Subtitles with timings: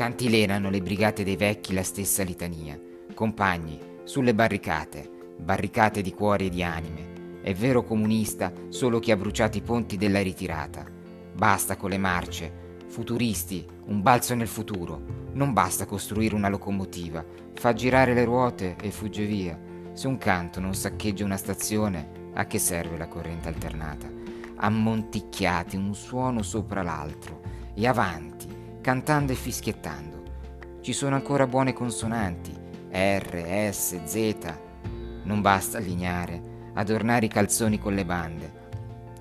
[0.00, 2.80] Cantilenano le brigate dei vecchi la stessa litania.
[3.12, 7.42] Compagni, sulle barricate, barricate di cuori e di anime.
[7.42, 10.86] È vero comunista solo chi ha bruciato i ponti della ritirata.
[11.34, 12.78] Basta con le marce.
[12.88, 15.02] Futuristi, un balzo nel futuro.
[15.32, 17.22] Non basta costruire una locomotiva,
[17.52, 19.60] fa girare le ruote e fugge via.
[19.92, 24.10] Se un canto non saccheggia una stazione, a che serve la corrente alternata?
[24.56, 27.42] Ammonticchiati un suono sopra l'altro
[27.74, 28.39] e avanti,
[28.80, 30.22] cantando e fischiettando.
[30.80, 32.52] Ci sono ancora buone consonanti,
[32.90, 34.36] R, S, Z.
[35.24, 38.58] Non basta allineare, adornare i calzoni con le bande.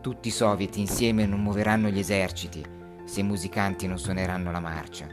[0.00, 2.62] Tutti i soviet insieme non muoveranno gli eserciti
[3.04, 5.06] se i musicanti non suoneranno la marcia.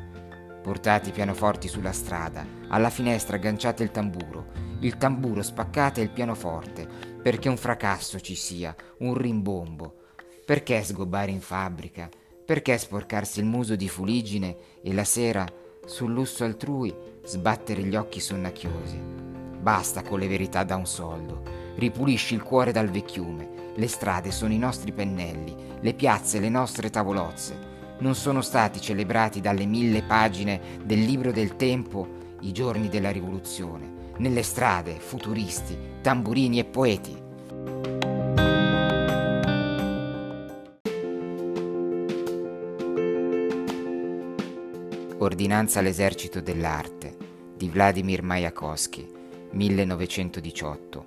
[0.62, 4.48] Portate i pianoforti sulla strada, alla finestra agganciate il tamburo,
[4.80, 6.88] il tamburo spaccate il pianoforte,
[7.22, 9.95] perché un fracasso ci sia, un rimbombo.
[10.45, 12.09] Perché sgobbare in fabbrica?
[12.52, 15.48] Perché sporcarsi il muso di fuligine e la sera,
[15.86, 19.00] sul lusso altrui, sbattere gli occhi sonnacchiosi?
[19.58, 21.44] Basta con le verità da un soldo.
[21.75, 23.72] Ripulisci il cuore dal vecchiume.
[23.73, 27.58] Le strade sono i nostri pennelli, le piazze le nostre tavolozze.
[28.00, 32.06] Non sono stati celebrati dalle mille pagine del libro del tempo
[32.42, 34.12] i giorni della rivoluzione.
[34.18, 37.18] Nelle strade, futuristi, tamburini e poeti.
[45.22, 47.16] Ordinanza all'esercito dell'arte
[47.55, 49.08] di Vladimir Mayakovsky,
[49.52, 51.05] 1918.